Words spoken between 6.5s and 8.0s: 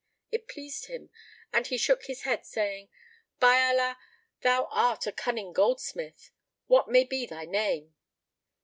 What may be thy name?"